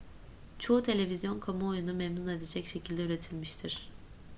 çoğu 0.59 0.83
televizyon 0.83 1.39
kamuoyunu 1.39 1.93
memnun 1.93 2.27
edecek 2.27 2.67
şekilde 2.67 3.05
üretilmiştir 3.05 3.89